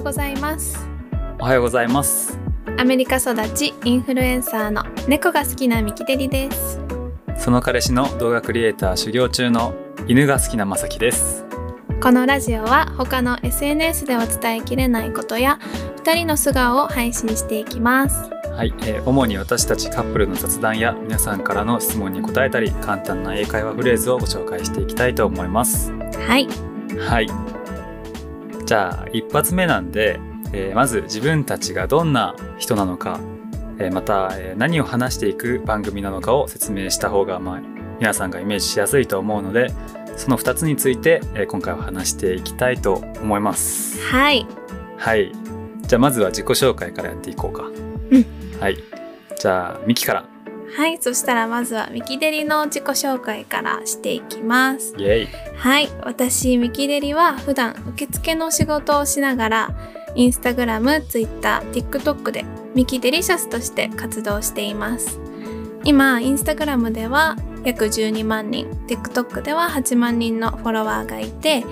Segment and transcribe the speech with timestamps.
[0.00, 0.88] ようございます。
[1.38, 2.38] おはようございます。
[2.78, 6.80] アメリカ育ちインフルエンサーの猫が好きなミキテリです。
[7.36, 9.74] その彼氏の動画クリエイター修行中の
[10.06, 11.44] 犬が好きなまさきです。
[12.02, 15.58] このラジオは他の SNS では伝えきれないことや
[16.02, 18.30] 2人の素顔を配信していきます。
[18.54, 25.92] はい、えー主に私たちカップルの雑談や皆さんからの質問に答えたり簡単な英会話フレーズをご紹介していきたいと思います。
[25.92, 26.48] はい。
[26.98, 27.49] はい
[28.70, 30.20] じゃあ一発目なんで、
[30.52, 33.18] えーまず自分たちがどんな人なのか、
[33.80, 37.60] えーまた、えー何を話していく番組なのかを説明した方が、まあ、
[37.98, 39.72] 皆さんがイメージしやすいと思うので
[40.16, 44.00] その2つについて、えー今回は話していきたいと思います。
[44.02, 44.46] はい。
[44.98, 45.32] はい。
[45.88, 47.64] じゃあまずは自己紹介からやっていこうか。
[47.64, 48.60] うん。
[48.60, 48.76] はい。
[49.36, 50.24] じゃあミキから
[50.76, 54.94] はいそしたらまずはミキデリの自己紹介からしていきます。
[54.98, 55.28] イエイ。
[55.56, 59.70] はい私ミキデリは普段受付の仕事をしながら
[60.14, 65.20] インスタグラム、ツイッター、TikTok でミキデリシャスとして活動しています。
[65.84, 71.64] 今インスタグラムでは約12万人 TikTok では8万人のフォロワーがいて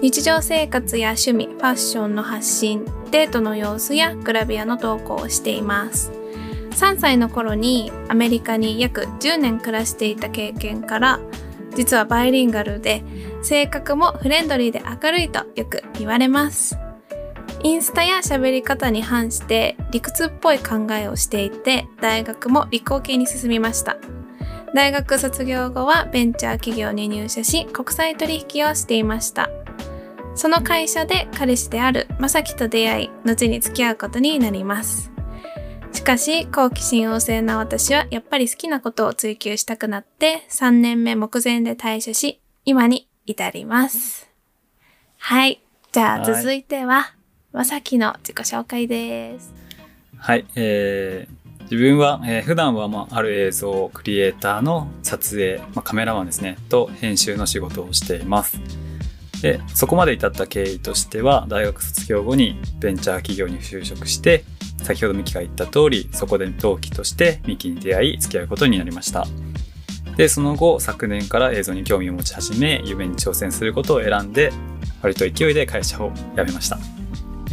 [0.00, 6.19] 日常生活や趣味ファッションの発信デートの様子やグラビアの投稿をしています
[6.70, 11.20] 3歳の頃にアメリカに約10年暮らしていた経験から
[11.74, 13.02] 実はバイリンガルで
[13.42, 16.78] 性格もフレンドリーで明るいとよく言われます。
[17.62, 23.98] インスタや喋り方に反して理屈っぽい考えをしていて大学も理工系に進みました。
[24.74, 29.50] 大学卒業後はベンチャー企業に入社し国際取引をしていました。
[30.34, 35.09] その会社で彼氏であるまさきと出会い後に付き合うことになります。
[35.92, 44.28] しかし好奇心旺盛な私はやっぱり好きなことを追求したくなって3年目目前で退社し今に至ります。
[45.18, 45.60] はい。
[45.92, 47.14] じゃあ続いては
[47.52, 49.52] まさきの自己紹介です。
[50.16, 56.56] はい、えー自分は、えー普段は、まあ、ある映像クリエイターの撮影、まあ、カメラマンですね。
[56.68, 58.58] と編集の仕事をしています。
[59.40, 64.44] でそこまで至った経緯としては大学卒業後にベンチャー企業に就職して
[64.82, 69.26] 先ほどミキが言った通りそこで同期としてミキに出会い付き合うことになりました。
[70.16, 74.52] でその後昨年から映像に興味を持ち始め夢に挑戦することを選んで
[75.02, 76.78] 割と勢いで会社を辞めました。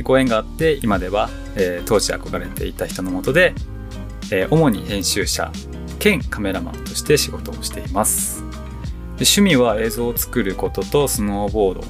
[0.04, 3.54] ご縁があって今では、えー当時憧れていた人のもとで、
[4.32, 5.52] えー主に編集者
[6.00, 8.42] 兼カメラマンとして仕事をしています。
[9.18, 11.84] で趣味は映像を作ることとスノーボード。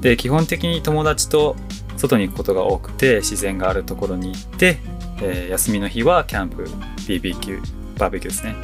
[0.00, 1.54] で基本的に友達と
[2.00, 4.78] 外に行くことが多くて自然があるところに行って、
[5.22, 6.64] えー休みの日はキャンプ
[7.06, 8.54] BBQ バーベキューですね。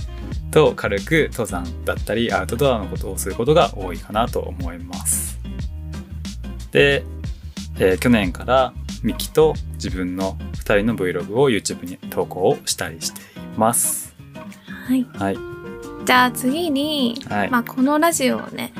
[0.50, 5.38] と軽く登山だったりアウトドアのことをすることが多いかなと思います。
[6.72, 7.04] で、
[7.78, 13.24] えー去年からミキと自分の2人の Vlog を YouTube に投稿をしたりしてい
[13.58, 14.14] ます。
[14.88, 15.06] はい。
[15.14, 15.36] はい。
[16.06, 18.72] じゃあ次に、はい、まあ、このラジオをね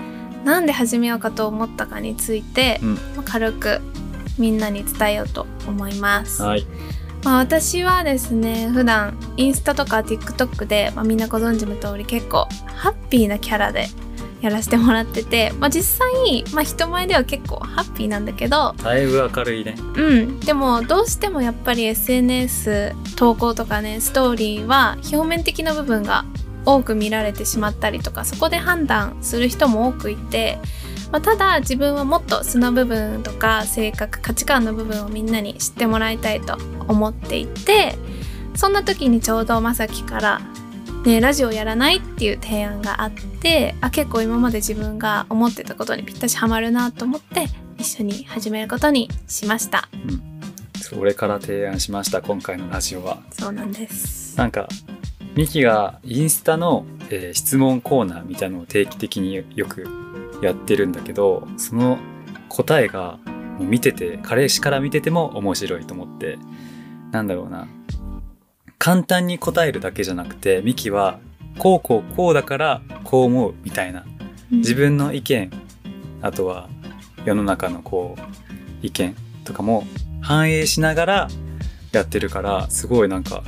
[0.45, 2.95] なんで始めようかと思ったかについて、うん。
[2.95, 3.81] まあ軽く
[4.39, 6.67] みんなに伝えようと思います、はい。
[7.25, 13.89] まあ、私はですね普段インスタとか TikTok で、まあ、みんなご存知の通り結構ハッピーなキャラで
[14.43, 19.75] やらせてもらってて、まあ、実際、まあ、人前では結構ハッピーなんだけどだいぶ明るいね。
[19.97, 26.25] うん、でもどうしてもやっぱり SNS 投稿とかねストーリーは表面的な部分が
[26.65, 30.59] 多く見られてしまったりとかそこで判断する人も多くいて、
[31.13, 36.59] まあ、ただ自分はもっと素の部分とか性格価値観の部分をみんなに知ってもらいたいと
[36.89, 37.97] 思っていて
[38.55, 40.41] そんな時にちょうどまさきから
[41.07, 47.47] ね、ラジオやらないっていう提案があってあ結構今まで自分が思ってたことにぴったしハマるなと思って
[47.79, 49.89] 一緒に始めることにしました。
[50.83, 53.23] それから提案しました今回のラジオは。
[53.31, 54.37] そうなんです。
[54.37, 54.69] なんか
[55.37, 59.87] ミキがインスタの、えー質問コーナーみたいのを定期的によく
[60.43, 61.99] やってるんだけどその
[62.49, 63.19] 答えが
[63.59, 66.39] 見てて彼氏から見てても面白いと思って
[67.13, 67.69] なんだろうな。
[68.79, 71.19] 簡単に答えるだけじゃなくてミキは
[71.59, 74.05] こうこうこうだからこう思うみたいな。
[74.51, 75.51] 自分の意見
[76.23, 76.69] あとは
[77.25, 79.85] 世の中のこう意見とかも
[80.21, 81.29] 反映しながら
[81.93, 83.43] やってるからすごいなんか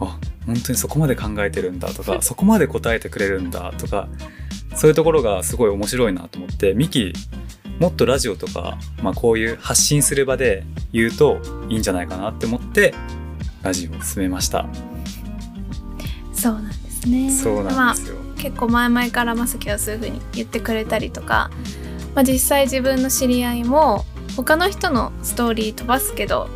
[0.00, 4.08] あ本当にそこまで考えてるんだとか そこまで答えてくれるんだとか
[4.76, 7.12] そういうところがすごい面白いなと思ってミキ
[7.78, 12.94] もっとラジオとか、まあ、こういう発信する場で言うといいんじゃないかなって思って
[13.62, 14.66] ラジオを進めました。
[16.32, 18.16] そうなんですねそうなんですよ。
[18.16, 21.50] まあ、結構前々からまさきはそういう風に言ってくれたりとか、
[22.14, 24.04] まあ、実際自分の知り合いも
[24.36, 26.48] 他の人のストーリー飛ばすけど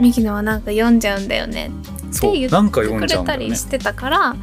[0.00, 1.70] ミキのはなんか読んじゃうんだよね
[2.10, 4.38] そう言ってなんか読んくれたりしてたから、うん。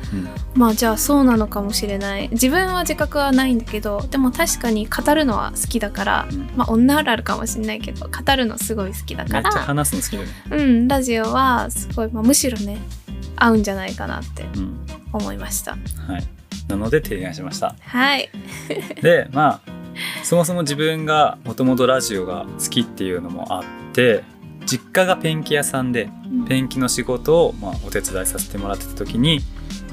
[0.55, 2.29] まあじゃあそうなのかもしれない。
[2.31, 6.49] 自分は自覚はないんだけどでも確かに語るのは好きだから、うん。
[6.55, 10.65] まあ女あるあるかもしれないけど語るのすごい好きだめっちゃから話すの好きだよね。
[10.65, 12.77] うんラジオはすごい、まあ、むしろね
[13.35, 14.85] 合うんじゃないかなってうん。
[15.11, 15.71] 思いました。
[15.71, 15.77] は
[16.17, 16.27] い。
[16.67, 17.75] なので提案しました。
[17.81, 18.29] はい。
[19.01, 19.73] でまあ
[20.23, 23.63] そもそも自分がもともとラジオが好きっていうのもあっ
[23.93, 24.23] て
[24.65, 26.09] 実家がペンキ屋さんで
[26.47, 29.39] ペンキの仕事を、まあ、お手伝いさせてもらってた時に、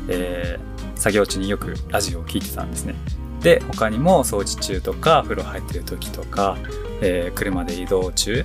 [0.08, 0.70] えー
[1.00, 2.94] 作業中によくラジオを聞いてたんですね。
[3.40, 6.58] で他にも掃除中とか風呂入ってる時とか、
[7.00, 8.44] えー車で移動中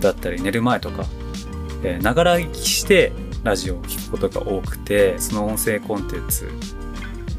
[0.00, 1.04] だったり寝る前とか
[1.84, 3.12] えーながら聞きして
[3.44, 6.48] ラジオを聞くことが多くてその音声コンテンツ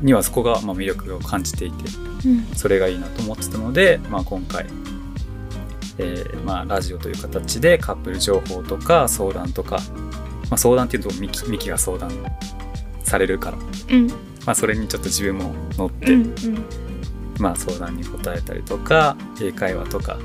[0.02, 1.84] にはそこがまあ魅力を感じていて
[2.26, 2.46] うん。
[2.56, 4.66] それがいいなと思ってたので、まあ、今回、
[5.98, 9.78] えーまあ、ラジオという形でカップル情報とか相談とか、
[10.50, 12.12] まあ、相談っていうとミキミキが相談
[13.04, 13.58] されるから、
[13.90, 14.16] うんま
[14.48, 16.66] あ、それにちょっと自分も乗って、うんうん
[17.40, 20.18] まあ、相談に答えたりとか英会話とか、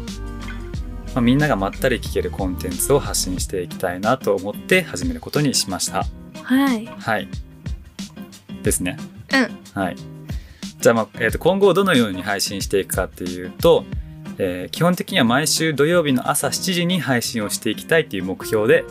[1.14, 6.04] まあ、みんながまったり聞けるコンテンツを発信していきたいなと思って始めることにしました。
[6.42, 7.28] はいはい。
[8.62, 8.96] ですね。
[9.32, 9.96] うんはい。
[10.80, 13.84] じゃあ、まあえー、と今後どのように配信していくかっていうと、
[14.38, 18.84] えー基本的には毎週土曜日の朝7時に配信をしていきたいっていう目標で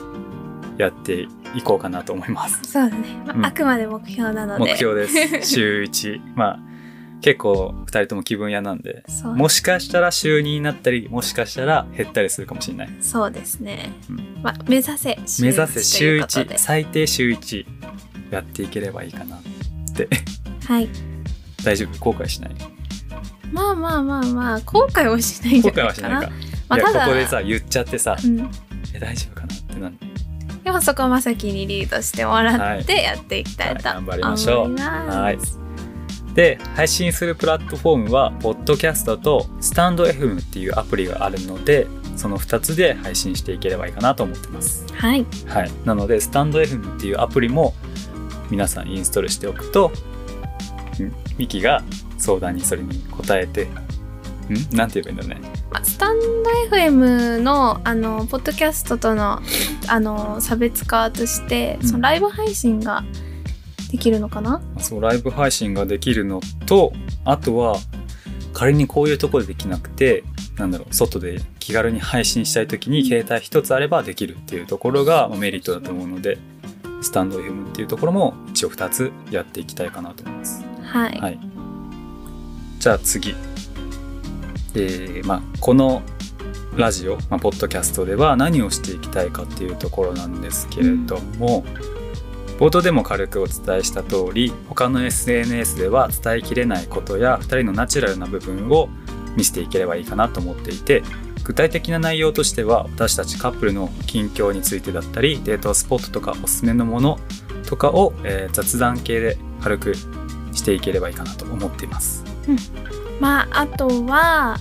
[0.78, 2.60] やっていこうかなと思います。
[2.64, 3.46] そうだね、まあうん。
[3.46, 4.72] あくまで目標なので。
[4.72, 5.42] 目標です。
[5.56, 6.22] 週1。
[6.36, 6.60] まあ
[7.20, 12.90] 結構2人とも気分屋なんで、もしかしたら週2になったり、もしかしたら減ったりするかもしれない。
[13.02, 14.18] そうですね、うん。
[14.44, 16.56] まあ、目指せ週目指せ週うことで。
[16.56, 17.66] 1、最低週1
[18.30, 19.40] やっていければいいかなっ
[19.96, 20.08] て。
[20.68, 20.88] はい。
[21.66, 21.98] 大丈夫？
[22.00, 22.77] 後悔しない？
[23.52, 26.22] まあまあまあまあ後悔はしないんじ後ゃないかな。
[26.22, 26.28] 悔はしないか。
[26.28, 26.32] いや
[26.70, 28.50] まあただここでさ言っちゃってさ、うん。
[28.94, 29.98] え大丈夫かなってなん
[30.64, 34.70] でもそこはまさきにリードしてもらってやっていきたいとはい頑張り思いましょう。
[34.70, 35.18] ます。
[35.18, 35.38] はい。
[36.34, 44.86] で配信するプラットフォームはポッドキャストとスタンド FM っていうアプリがあるのでその2つで配信していければいいかなと思ってます。
[44.94, 45.26] はい。
[45.48, 45.72] はい。
[45.86, 47.74] なのでスタンド FM っていうアプリも
[48.50, 49.90] 皆さんインストールしておくと
[51.00, 51.84] んミキが
[52.18, 54.76] 相談にそれに答えてん？
[54.76, 56.20] なんて言えばいいんだろうねまあスタン
[56.70, 59.42] ド FM のあのポッドキャストとの
[59.88, 63.04] あの差別化として、うんそのライブ配信が
[63.92, 64.62] できるのかな？
[64.80, 66.94] そうライブ配信ができるのと
[67.26, 67.78] あとは
[68.54, 70.24] 仮にこういうところでできなくて
[70.58, 76.38] なんだろう外で気軽に配信したい時に携帯一つあればできるっていうところがまあメリットだと思うので
[77.02, 80.64] スタンド FM っていうところも一応2つやっていきたいかなと思います。
[80.82, 81.20] はい。
[81.20, 81.40] はい、
[82.80, 83.36] じゃあ次、
[84.76, 86.02] えーまあ、この
[86.76, 91.64] ラジオ、まあ、ポッドキャストでは何をしていきたいかっていうところなんですけれども、
[92.60, 98.90] 冒頭でも軽くお伝えした通り他の SNS では伝えきれないことや2人のナチュラルな部分を
[99.36, 101.04] 見せていければいいかなと思っていて
[101.44, 107.20] 具体的な内容としては私たちカップルの近況についてだったりデートスポットとかおすすめのもの
[107.68, 109.94] とかを、えー雑談系で軽く
[110.54, 112.27] していければいいかなと思っています。
[113.20, 114.58] まああとは、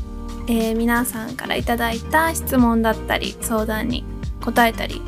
[0.49, 4.05] えー皆さんからいただいた質問だったり相談に
[4.41, 5.01] 答えたり、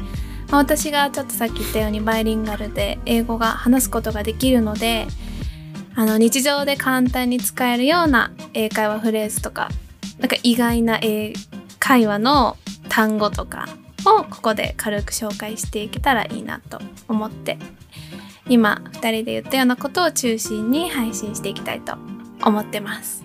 [0.50, 5.06] まあ私がちょっとさっき言ったようにバイリンガルで英語が話すことができるので
[5.94, 9.68] あの日常で簡単に使えるような英会話フレーズとか
[10.18, 11.32] なんか意外な英
[11.78, 12.56] 会話の
[12.88, 13.66] 単語とか
[14.06, 17.58] をここで軽く紹介していけたらいいなと思って
[18.48, 22.17] 今2人で言ったようなことを中心に配信していきたいと思います
[22.56, 23.24] ってます。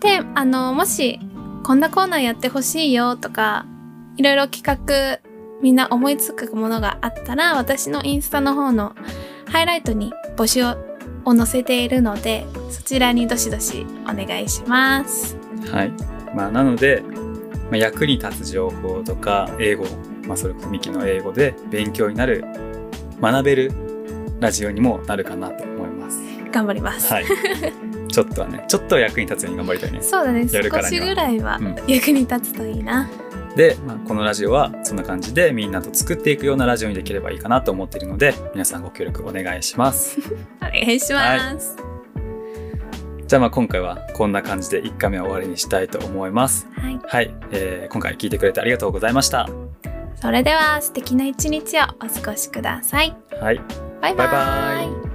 [0.00, 1.20] であのもし
[1.64, 3.66] こんなコーナーやってほしいよとか
[4.16, 5.20] いろいろ企画
[5.62, 8.94] みんな思いつくものがあったら私のインスタの方の
[9.50, 10.76] ハイライトに募集を
[11.26, 15.36] を載せているのでそちらにどしどしお願いします。
[15.72, 15.92] はい
[16.34, 17.02] まあ、なので、
[17.70, 19.84] まあ、役に立つ情報とか英語、
[20.26, 22.44] まあ、それこそミキの英語で勉強になる
[23.20, 23.72] 学べる
[24.38, 26.20] ラジオにもなるかなと思います。
[26.52, 27.12] 頑張ります。
[27.12, 27.24] はい
[28.16, 30.00] ちょっとはねちょっとは役に立つように頑張りたいね。
[30.00, 33.10] そうだねやる少しぐらいはうん役に立つといいな。
[33.56, 40.18] で、まあ、このラジオはそんな感じでみんなと作っていくようなラジオにできればいいかなと思っているので皆さんご協力お願いします。
[40.60, 41.76] お願いします。
[43.26, 46.66] じゃあまあ今回はこんな感じで1回目は終わりにしたいと思います。
[46.72, 49.46] はい、はい、えー今回聞いてくれてありがとうございました。
[50.14, 53.14] それでは素敵な一日をお過ごしください。
[53.42, 53.60] はい、
[54.00, 54.28] バイバイ。
[54.28, 55.05] バイバイ